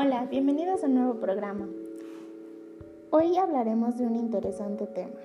Hola, 0.00 0.26
bienvenidos 0.30 0.84
a 0.84 0.86
un 0.86 0.94
nuevo 0.94 1.14
programa. 1.14 1.66
Hoy 3.10 3.36
hablaremos 3.36 3.98
de 3.98 4.06
un 4.06 4.14
interesante 4.14 4.86
tema. 4.86 5.18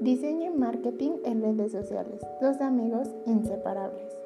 Diseño 0.00 0.52
y 0.52 0.56
marketing 0.56 1.10
en 1.24 1.42
redes 1.42 1.72
sociales, 1.72 2.24
dos 2.40 2.60
amigos 2.60 3.08
inseparables. 3.26 4.16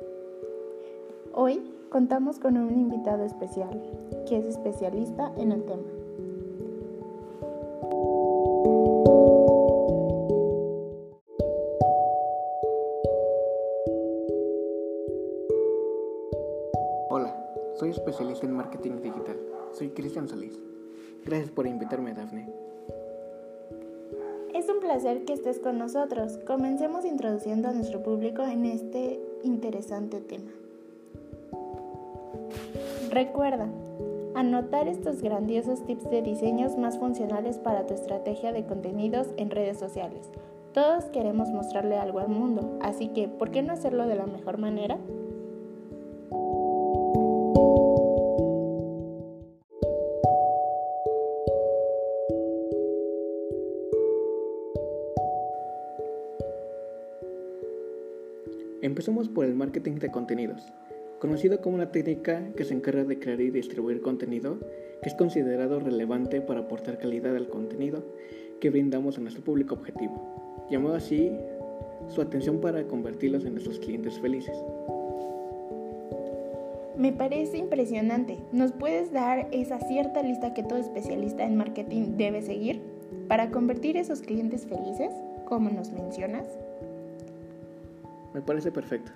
Hoy 1.32 1.62
contamos 1.88 2.38
con 2.38 2.58
un 2.58 2.78
invitado 2.78 3.24
especial, 3.24 3.70
que 4.28 4.36
es 4.36 4.44
especialista 4.44 5.32
en 5.38 5.50
el 5.50 5.64
tema. 5.64 5.82
Hola, 17.08 17.34
soy 17.78 17.88
especialista 17.88 18.44
en 18.44 18.52
marketing 18.52 19.00
digital. 19.00 19.38
Soy 19.72 19.90
Cristian 19.90 20.28
Solís. 20.28 20.58
Gracias 21.24 21.50
por 21.50 21.66
invitarme, 21.66 22.14
Dafne. 22.14 22.48
Es 24.54 24.68
un 24.68 24.80
placer 24.80 25.24
que 25.24 25.32
estés 25.32 25.58
con 25.58 25.78
nosotros. 25.78 26.38
Comencemos 26.46 27.04
introduciendo 27.04 27.68
a 27.68 27.72
nuestro 27.72 28.02
público 28.02 28.42
en 28.42 28.66
este 28.66 29.20
interesante 29.42 30.20
tema. 30.20 30.50
Recuerda, 33.10 33.68
anotar 34.34 34.88
estos 34.88 35.22
grandiosos 35.22 35.84
tips 35.84 36.10
de 36.10 36.22
diseños 36.22 36.76
más 36.76 36.98
funcionales 36.98 37.58
para 37.58 37.86
tu 37.86 37.94
estrategia 37.94 38.52
de 38.52 38.64
contenidos 38.64 39.28
en 39.36 39.50
redes 39.50 39.78
sociales. 39.78 40.30
Todos 40.72 41.04
queremos 41.06 41.50
mostrarle 41.50 41.96
algo 41.96 42.20
al 42.20 42.28
mundo, 42.28 42.78
así 42.80 43.08
que 43.08 43.28
¿por 43.28 43.50
qué 43.50 43.62
no 43.62 43.72
hacerlo 43.72 44.06
de 44.06 44.14
la 44.14 44.26
mejor 44.26 44.58
manera? 44.58 44.98
Empecemos 58.82 59.28
por 59.28 59.44
el 59.44 59.54
marketing 59.54 59.96
de 59.96 60.10
contenidos, 60.10 60.72
conocido 61.18 61.60
como 61.60 61.74
una 61.76 61.92
técnica 61.92 62.50
que 62.56 62.64
se 62.64 62.72
encarga 62.72 63.04
de 63.04 63.18
crear 63.18 63.38
y 63.42 63.50
distribuir 63.50 64.00
contenido 64.00 64.58
que 65.02 65.10
es 65.10 65.14
considerado 65.14 65.80
relevante 65.80 66.40
para 66.40 66.60
aportar 66.60 66.98
calidad 66.98 67.36
al 67.36 67.48
contenido 67.48 68.02
que 68.58 68.70
brindamos 68.70 69.18
a 69.18 69.20
nuestro 69.20 69.44
público 69.44 69.74
objetivo, 69.74 70.66
llamado 70.70 70.94
así 70.94 71.30
su 72.08 72.22
atención 72.22 72.62
para 72.62 72.84
convertirlos 72.84 73.44
en 73.44 73.52
nuestros 73.52 73.78
clientes 73.80 74.18
felices. 74.18 74.56
Me 76.96 77.12
parece 77.12 77.58
impresionante. 77.58 78.38
¿Nos 78.50 78.72
puedes 78.72 79.12
dar 79.12 79.46
esa 79.52 79.78
cierta 79.80 80.22
lista 80.22 80.54
que 80.54 80.62
todo 80.62 80.78
especialista 80.78 81.44
en 81.44 81.56
marketing 81.56 82.16
debe 82.16 82.40
seguir 82.40 82.80
para 83.28 83.50
convertir 83.50 83.98
esos 83.98 84.22
clientes 84.22 84.66
felices, 84.66 85.12
como 85.44 85.68
nos 85.68 85.92
mencionas? 85.92 86.46
Me 88.32 88.42
parece 88.42 88.70
perfecto. 88.70 89.12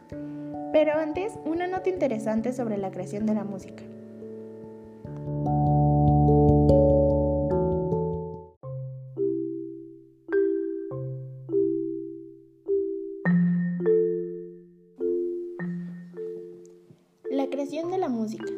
Pero 0.73 0.95
antes, 0.95 1.39
una 1.45 1.67
nota 1.67 1.89
interesante 1.89 2.53
sobre 2.53 2.79
la 2.79 2.91
creación 2.91 3.27
de 3.27 3.35
la 3.35 3.45
música. 3.45 3.85
La 17.31 17.49
creación 17.51 17.91
de 17.91 17.99
la 17.99 18.09
música. 18.09 18.53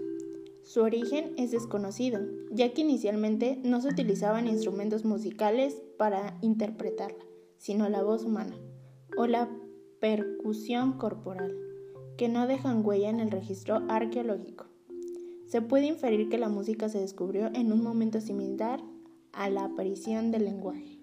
Su 0.62 0.82
origen 0.82 1.34
es 1.36 1.50
desconocido, 1.50 2.20
ya 2.50 2.72
que 2.72 2.80
inicialmente 2.80 3.60
no 3.62 3.80
se 3.80 3.88
utilizaban 3.88 4.48
instrumentos 4.48 5.04
musicales 5.04 5.82
para 5.98 6.38
interpretarla, 6.40 7.24
sino 7.58 7.88
la 7.88 8.02
voz 8.02 8.24
humana 8.24 8.56
o 9.16 9.26
la 9.26 9.48
percusión 10.00 10.94
corporal, 10.98 11.54
que 12.16 12.28
no 12.28 12.46
dejan 12.46 12.84
huella 12.84 13.10
en 13.10 13.20
el 13.20 13.30
registro 13.30 13.82
arqueológico. 13.88 14.66
Se 15.46 15.62
puede 15.62 15.86
inferir 15.86 16.28
que 16.28 16.38
la 16.38 16.48
música 16.48 16.88
se 16.88 17.00
descubrió 17.00 17.50
en 17.54 17.72
un 17.72 17.82
momento 17.82 18.20
similar 18.20 18.82
a 19.32 19.48
la 19.48 19.64
aparición 19.64 20.30
del 20.30 20.44
lenguaje. 20.44 20.95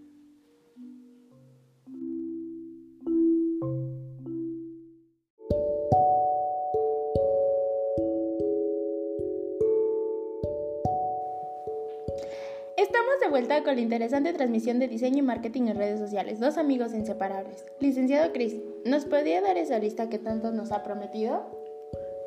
Vuelta 13.34 13.64
con 13.64 13.74
la 13.74 13.82
interesante 13.82 14.32
transmisión 14.32 14.78
de 14.78 14.88
diseño 14.88 15.18
y 15.18 15.22
marketing 15.24 15.64
en 15.64 15.76
redes 15.76 16.00
sociales, 16.00 16.40
dos 16.40 16.60
amigos 16.60 16.94
inseparables. 16.94 17.66
Licenciado 17.80 18.32
Chris, 18.32 18.62
¿nos 18.86 19.06
podría 19.06 19.42
dar 19.42 19.58
esa 19.58 19.80
lista 19.80 20.08
que 20.08 20.20
tanto 20.20 20.52
nos 20.52 20.72
ha 20.72 20.84
prometido? 20.84 21.42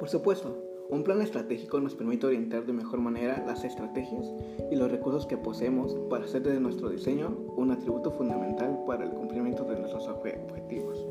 Por 0.01 0.09
supuesto, 0.09 0.61
un 0.91 1.05
plan 1.05 1.23
estratégico 1.23 1.79
nos 1.79 1.95
permite 1.95 2.27
orientar 2.27 2.67
de 2.67 2.73
mejor 2.73 2.99
manera 2.99 3.41
las 3.47 3.63
estrategias 3.63 4.33
y 4.69 4.75
los 4.75 4.91
recursos 4.91 5.27
que 5.27 5.37
poseemos 5.37 5.95
para 6.11 6.25
hacer 6.25 6.43
de 6.43 6.59
nuestro 6.59 6.89
diseño 6.89 7.39
un 7.57 7.71
atributo 7.71 8.11
fundamental 8.11 8.77
para 8.85 9.05
el 9.05 9.11
cumplimiento 9.11 9.63
de 9.63 9.79
nuestros 9.79 10.09
objetivos. 10.09 11.07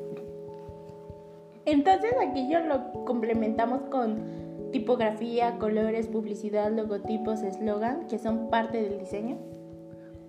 Entonces 1.63 2.11
aquí 2.21 2.49
yo 2.51 2.59
lo 2.59 3.05
complementamos 3.05 3.83
con 3.83 4.71
tipografía, 4.73 5.57
colores, 5.57 6.07
publicidad, 6.07 6.69
logotipos, 6.69 7.43
eslogan, 7.43 8.07
que 8.07 8.19
son 8.19 8.49
parte 8.49 8.81
del 8.81 8.99
diseño? 8.99 9.54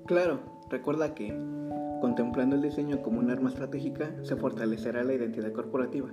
Claro, 0.06 0.41
recuerda 0.69 1.15
que 1.15 1.37
contemplando 2.00 2.56
el 2.56 2.62
diseño 2.62 3.03
como 3.03 3.19
un 3.19 3.31
arma 3.31 3.49
estratégica 3.49 4.11
se 4.22 4.37
fortalecerá 4.37 5.03
la 5.03 5.15
identidad 5.15 5.53
corporativa, 5.53 6.09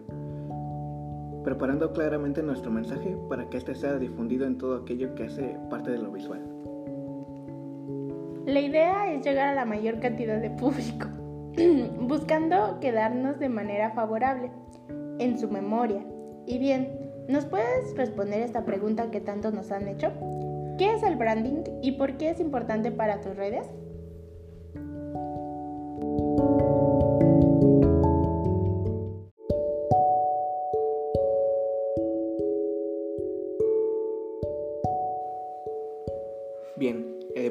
preparando 1.43 1.93
claramente 1.93 2.41
nuestro 2.41 2.71
mensaje 2.71 3.17
para 3.29 3.49
que 3.49 3.57
éste 3.57 3.75
sea 3.75 3.97
difundido 3.97 4.45
en 4.45 4.57
todo 4.57 4.77
aquello 4.77 5.13
que 5.15 5.25
hace 5.25 5.57
parte 5.69 5.91
de 5.91 5.99
lo 5.99 6.11
visual. 6.11 6.41
La 8.45 8.59
idea 8.59 9.13
es 9.13 9.23
llegar 9.23 9.49
a 9.49 9.55
la 9.55 9.65
mayor 9.65 9.99
cantidad 9.99 10.41
de 10.41 10.49
público, 10.49 11.07
buscando 11.99 12.79
quedarnos 12.79 13.39
de 13.39 13.49
manera 13.49 13.91
favorable 13.91 14.51
en 15.19 15.37
su 15.37 15.49
memoria. 15.49 16.03
Y 16.45 16.57
bien, 16.57 17.03
¿Nos 17.27 17.45
puedes 17.45 17.95
responder 17.95 18.41
esta 18.41 18.65
pregunta 18.65 19.09
que 19.09 19.21
tanto 19.21 19.49
nos 19.51 19.71
han 19.71 19.87
hecho? 19.87 20.11
¿Qué 20.77 20.93
es 20.93 21.03
el 21.03 21.15
branding 21.15 21.63
y 21.81 21.93
por 21.93 22.17
qué 22.17 22.31
es 22.31 22.41
importante 22.41 22.91
para 22.91 23.21
tus 23.21 23.37
redes? 23.37 23.65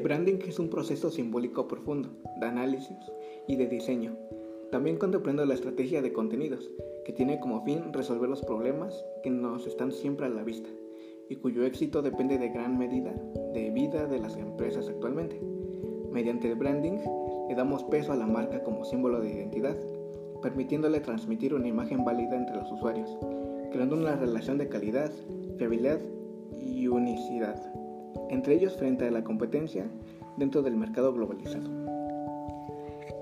Branding 0.03 0.39
es 0.45 0.59
un 0.59 0.69
proceso 0.69 1.09
simbólico 1.09 1.65
profundo 1.65 2.09
de 2.41 2.45
análisis 2.45 2.97
y 3.47 3.55
de 3.55 3.67
diseño, 3.67 4.17
también 4.69 4.97
contemplando 4.97 5.45
la 5.45 5.53
estrategia 5.53 6.01
de 6.01 6.11
contenidos, 6.11 6.69
que 7.05 7.13
tiene 7.13 7.39
como 7.39 7.63
fin 7.63 7.93
resolver 7.93 8.29
los 8.29 8.41
problemas 8.41 9.01
que 9.23 9.29
nos 9.29 9.65
están 9.65 9.93
siempre 9.93 10.25
a 10.25 10.29
la 10.29 10.43
vista 10.43 10.69
y 11.29 11.37
cuyo 11.37 11.63
éxito 11.63 12.01
depende 12.01 12.37
de 12.37 12.49
gran 12.49 12.77
medida 12.77 13.15
de 13.53 13.71
vida 13.71 14.05
de 14.05 14.19
las 14.19 14.35
empresas 14.35 14.89
actualmente. 14.89 15.39
Mediante 16.11 16.49
el 16.49 16.55
branding 16.55 16.99
le 17.47 17.55
damos 17.55 17.85
peso 17.85 18.11
a 18.11 18.17
la 18.17 18.27
marca 18.27 18.61
como 18.61 18.83
símbolo 18.83 19.21
de 19.21 19.31
identidad, 19.31 19.77
permitiéndole 20.41 20.99
transmitir 20.99 21.53
una 21.53 21.69
imagen 21.69 22.03
válida 22.03 22.35
entre 22.35 22.57
los 22.57 22.69
usuarios, 22.73 23.09
creando 23.71 23.95
una 23.95 24.17
relación 24.17 24.57
de 24.57 24.67
calidad, 24.67 25.11
fiabilidad 25.57 26.01
y 26.61 26.87
unicidad 26.87 27.73
entre 28.29 28.55
ellos 28.55 28.77
frente 28.77 29.07
a 29.07 29.11
la 29.11 29.23
competencia 29.23 29.85
dentro 30.37 30.61
del 30.61 30.75
mercado 30.75 31.13
globalizado. 31.13 31.83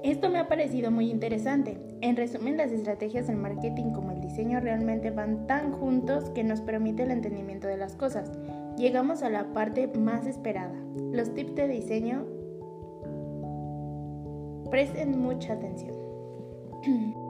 Esto 0.04 0.30
me 0.30 0.40
ha 0.40 0.48
parecido 0.48 0.90
muy 0.90 1.12
interesante. 1.12 1.78
En 2.02 2.16
resumen, 2.16 2.58
las 2.58 2.72
estrategias 2.72 3.28
del 3.28 3.38
marketing 3.38 3.92
como 3.92 4.12
el 4.12 4.22
diseño 4.22 4.60
realmente 4.60 5.12
van 5.12 5.46
tan 5.46 5.72
juntos 5.74 6.32
que 6.32 6.44
nos 6.44 6.60
permite 6.62 7.04
el 7.04 7.12
entendimiento 7.12 7.68
de 7.68 7.78
las 7.78 7.96
cosas. 7.96 8.32
Llegamos 8.78 9.22
a 9.22 9.30
la 9.30 9.54
parte 9.54 9.88
más 9.88 10.26
esperada, 10.26 10.74
los 11.12 11.34
tips 11.36 11.56
de 11.56 11.68
diseño. 11.68 12.26
Presten 14.72 15.20
mucha 15.20 15.54
atención. 15.54 15.96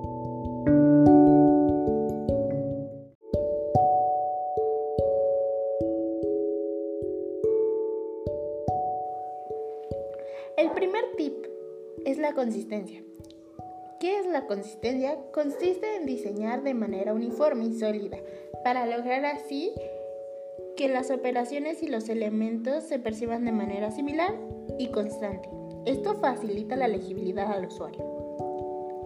consistencia. 12.42 13.04
¿Qué 14.00 14.18
es 14.18 14.26
la 14.26 14.48
consistencia? 14.48 15.16
Consiste 15.32 15.98
en 15.98 16.08
diseñar 16.08 16.64
de 16.64 16.74
manera 16.74 17.14
uniforme 17.14 17.66
y 17.66 17.74
sólida 17.78 18.18
para 18.64 18.88
lograr 18.88 19.26
así 19.26 19.72
que 20.76 20.88
las 20.90 21.12
operaciones 21.12 21.84
y 21.84 21.88
los 21.88 22.10
elementos 22.10 22.84
se 22.86 22.98
perciban 22.98 23.46
de 23.46 23.52
manera 23.52 23.92
similar 23.92 24.34
y 24.80 24.88
constante. 24.88 25.48
Esto 25.86 26.16
facilita 26.16 26.76
la 26.76 26.88
legibilidad 26.88 27.52
al 27.52 27.68
usuario. 27.68 28.04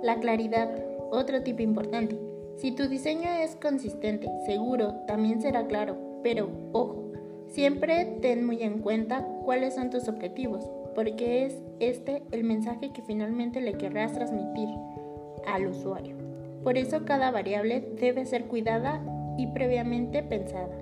La 0.02 0.18
claridad, 0.22 0.74
otro 1.12 1.44
tipo 1.44 1.62
importante. 1.62 2.18
Si 2.56 2.72
tu 2.72 2.88
diseño 2.88 3.30
es 3.42 3.58
consistente, 3.58 4.30
seguro, 4.46 4.94
también 5.08 5.42
será 5.42 5.68
claro, 5.68 5.98
pero 6.24 6.48
ojo, 6.72 7.12
siempre 7.50 8.18
ten 8.22 8.46
muy 8.46 8.64
en 8.64 8.80
cuenta 8.80 9.28
cuáles 9.44 9.76
son 9.76 9.90
tus 9.90 10.08
objetivos, 10.08 10.72
porque 10.96 11.46
es 11.46 11.62
este 11.80 12.24
el 12.32 12.44
mensaje 12.44 12.92
que 12.92 13.02
finalmente 13.02 13.62
le 13.62 13.74
querrás 13.74 14.14
transmitir 14.14 14.70
al 15.46 15.68
usuario. 15.68 16.16
Por 16.64 16.78
eso 16.78 17.06
cada 17.06 17.30
variable 17.30 17.88
debe 18.00 18.26
ser 18.26 18.46
cuidada 18.46 19.04
y 19.38 19.48
previamente 19.48 20.24
pensada. 20.24 20.76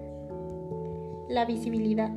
La 1.27 1.45
visibilidad. 1.45 2.11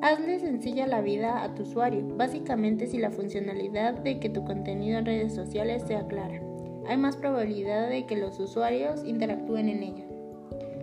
Hazle 0.00 0.38
sencilla 0.38 0.86
la 0.86 1.00
vida 1.00 1.42
a 1.42 1.54
tu 1.54 1.64
usuario, 1.64 2.06
básicamente 2.16 2.86
si 2.86 2.98
la 2.98 3.10
funcionalidad 3.10 3.94
de 3.94 4.20
que 4.20 4.30
tu 4.30 4.44
contenido 4.44 4.98
en 4.98 5.06
redes 5.06 5.34
sociales 5.34 5.82
sea 5.82 6.06
clara. 6.06 6.40
Hay 6.86 6.96
más 6.96 7.16
probabilidad 7.16 7.90
de 7.90 8.06
que 8.06 8.16
los 8.16 8.38
usuarios 8.38 9.04
interactúen 9.04 9.68
en 9.68 9.82
ella. 9.82 10.07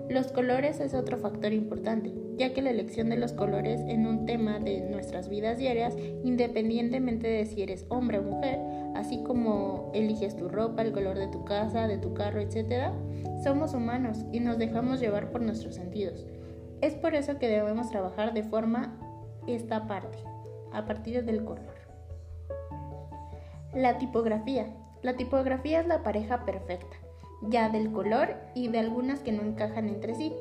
Los 0.10 0.31
colores 0.31 0.80
es 0.80 0.94
otro 0.94 1.18
factor 1.18 1.52
importante, 1.52 2.13
ya 2.38 2.54
que 2.54 2.62
la 2.62 2.69
elección 2.69 3.10
de 3.10 3.18
los 3.18 3.34
colores 3.34 3.81
en 3.88 4.06
un 4.06 4.28
tema 4.28 4.60
de 4.60 4.81
nuestras 4.81 5.30
vidas 5.30 5.57
diarias, 5.57 5.96
independientemente 6.24 7.28
de 7.28 7.46
si 7.46 7.63
eres 7.63 7.88
hombre 7.90 8.19
o 8.19 8.22
mujer, 8.22 8.60
así 8.94 9.24
como 9.24 9.92
eliges 9.96 10.36
tu 10.36 10.48
ropa, 10.48 10.84
el 10.84 10.92
color 10.92 11.18
de 11.18 11.28
tu 11.28 11.44
casa, 11.44 11.88
de 11.88 11.98
tu 11.98 12.13
carro, 12.13 12.40
etc., 12.40 12.92
somos 13.44 13.74
humanos 13.74 14.25
y 14.31 14.42
nos 14.42 14.60
dejamos 14.60 15.00
llevar 15.00 15.31
por 15.31 15.42
nuestros 15.42 15.74
sentidos. 15.74 16.24
Es 16.81 16.94
por 16.94 17.16
eso 17.16 17.40
que 17.40 17.48
debemos 17.48 17.90
trabajar 17.90 18.34
de 18.34 18.44
forma 18.44 19.00
esta 19.48 19.88
parte, 19.88 20.19
a 20.72 20.86
partir 20.86 21.25
del 21.25 21.44
color. 21.44 21.74
La 23.74 23.98
tipografía. 23.98 24.68
La 25.02 25.16
tipografía 25.16 25.80
es 25.80 25.88
la 25.88 26.04
pareja 26.04 26.46
perfecta, 26.46 26.96
ya 27.42 27.70
del 27.70 27.92
color 27.92 28.36
y 28.54 28.68
de 28.68 28.80
algunas 28.80 29.22
que 29.22 29.32
no 29.32 29.44
encajan 29.44 29.88
entre 29.88 30.16
sí, 30.16 30.34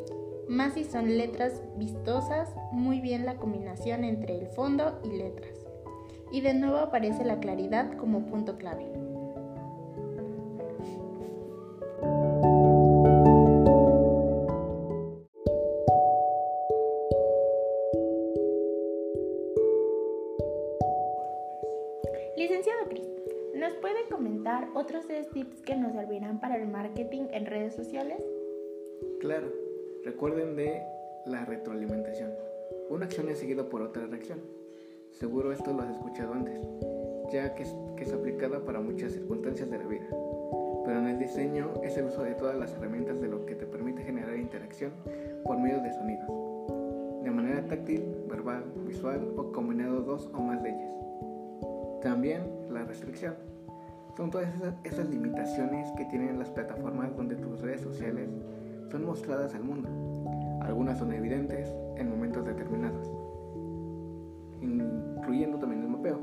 más 0.48 0.74
si 0.74 0.84
son 0.84 1.16
letras 1.16 1.62
vistosas, 1.76 2.54
muy 2.72 3.00
bien 3.00 3.24
la 3.24 3.36
combinación 3.36 4.04
entre 4.04 4.38
el 4.38 4.46
fondo 4.46 5.00
y 5.04 5.16
letras. 5.16 5.54
Y 6.30 6.40
de 6.40 6.54
nuevo 6.54 6.78
aparece 6.78 7.24
la 7.24 7.38
claridad 7.38 7.92
como 7.96 8.26
punto 8.26 8.56
clave. 8.56 9.13
Otros 24.74 25.06
tips 25.32 25.62
que 25.62 25.76
nos 25.76 25.92
servirán 25.92 26.40
para 26.40 26.56
el 26.56 26.66
marketing 26.66 27.24
en 27.32 27.46
redes 27.46 27.74
sociales? 27.74 28.22
Claro, 29.20 29.48
recuerden 30.04 30.56
de 30.56 30.82
la 31.26 31.44
retroalimentación. 31.44 32.30
Una 32.90 33.06
acción 33.06 33.28
es 33.28 33.38
seguida 33.38 33.68
por 33.68 33.82
otra 33.82 34.06
reacción. 34.06 34.40
Seguro 35.10 35.52
esto 35.52 35.72
lo 35.72 35.82
has 35.82 35.90
escuchado 35.90 36.34
antes, 36.34 36.60
ya 37.32 37.54
que 37.54 37.62
es, 37.62 37.74
que 37.96 38.04
es 38.04 38.12
aplicada 38.12 38.64
para 38.64 38.80
muchas 38.80 39.12
circunstancias 39.12 39.70
de 39.70 39.78
la 39.78 39.86
vida. 39.86 40.06
Pero 40.84 40.98
en 40.98 41.08
el 41.08 41.18
diseño 41.18 41.72
es 41.82 41.96
el 41.96 42.06
uso 42.06 42.22
de 42.22 42.34
todas 42.34 42.56
las 42.56 42.72
herramientas 42.74 43.20
de 43.20 43.28
lo 43.28 43.46
que 43.46 43.54
te 43.54 43.66
permite 43.66 44.02
generar 44.02 44.36
interacción 44.36 44.92
por 45.44 45.58
medio 45.58 45.80
de 45.80 45.92
sonidos, 45.92 46.28
de 47.22 47.30
manera 47.30 47.66
táctil, 47.66 48.04
verbal, 48.28 48.64
visual 48.86 49.32
o 49.36 49.52
combinado 49.52 50.02
dos 50.02 50.30
o 50.34 50.40
más 50.40 50.62
de 50.62 50.70
ellas. 50.70 50.94
También 52.02 52.42
la 52.70 52.84
restricción. 52.84 53.53
Son 54.16 54.30
todas 54.30 54.48
esas, 54.84 55.08
limitaciones 55.08 55.90
que 55.96 56.04
tienen 56.04 56.38
las 56.38 56.48
plataformas 56.50 57.16
donde 57.16 57.34
tus 57.34 57.60
redes 57.60 57.80
sociales 57.80 58.28
son 58.88 59.04
mostradas 59.04 59.54
al 59.54 59.64
mundo. 59.64 59.88
Algunas 60.62 60.98
son 60.98 61.12
evidentes 61.12 61.74
en 61.96 62.10
momentos 62.10 62.44
determinados, 62.46 63.10
incluyendo 64.60 65.58
también 65.58 65.82
el 65.82 65.88
mapeo. 65.88 66.20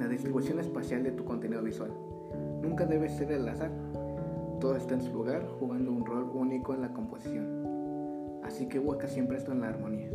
La 0.00 0.08
distribución 0.08 0.58
espacial 0.58 1.04
de 1.04 1.12
tu 1.12 1.24
contenido 1.24 1.62
visual. 1.62 1.92
Nunca 2.60 2.86
debe 2.86 3.08
ser 3.08 3.32
al 3.32 3.48
azar. 3.48 3.70
Todo 4.60 4.76
está 4.76 4.94
en 4.94 5.02
su 5.02 5.12
lugar 5.12 5.46
jugando 5.60 5.92
un 5.92 6.04
rol 6.04 6.28
único 6.34 6.74
en 6.74 6.80
la 6.80 6.92
composición. 6.92 8.40
Así 8.42 8.66
que 8.66 8.80
busca 8.80 9.06
siempre 9.06 9.36
esto 9.36 9.52
en 9.52 9.60
la 9.60 9.68
armonía. 9.68 10.10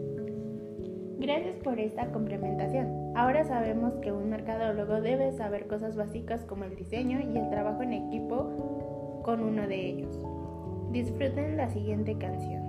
Gracias 1.19 1.57
por 1.57 1.77
esta 1.81 2.11
complementación. 2.13 3.11
Ahora 3.17 3.43
sabemos 3.43 3.93
que 3.97 4.13
un 4.13 4.29
mercadólogo 4.29 5.01
debe 5.01 5.33
saber 5.33 5.67
cosas 5.67 5.97
básicas 5.97 6.45
como 6.45 6.63
el 6.63 6.77
diseño 6.77 7.19
y 7.19 7.37
el 7.37 7.49
trabajo 7.49 7.83
en 7.83 7.91
equipo 7.91 9.21
con 9.23 9.43
uno 9.43 9.67
de 9.67 9.85
ellos. 9.85 10.17
Disfruten 10.93 11.57
la 11.57 11.69
siguiente 11.69 12.17
canción. 12.17 12.63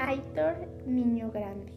Aitor 0.00 0.56
Niño 0.84 1.30
Grande. 1.30 1.72